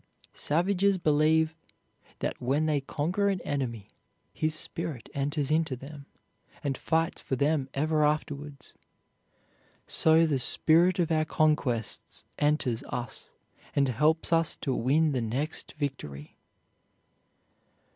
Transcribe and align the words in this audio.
Savages 0.33 0.97
believe 0.97 1.53
that 2.21 2.41
when 2.41 2.65
they 2.65 2.81
conquer 2.81 3.29
an 3.29 3.39
enemy, 3.41 3.85
his 4.33 4.55
spirit 4.55 5.09
enters 5.13 5.51
into 5.51 5.75
them, 5.75 6.07
and 6.63 6.75
fights 6.75 7.21
for 7.21 7.35
them 7.35 7.69
ever 7.75 8.03
afterwards. 8.03 8.73
So 9.85 10.25
the 10.25 10.39
spirit 10.39 10.97
of 10.97 11.11
our 11.11 11.25
conquests 11.25 12.23
enters 12.39 12.81
us, 12.85 13.29
and 13.75 13.87
helps 13.89 14.33
us 14.33 14.55
to 14.61 14.73
win 14.73 15.11
the 15.11 15.21
next 15.21 15.73
victory. 15.77 16.35